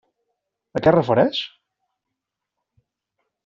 [0.77, 1.43] A què es refereix?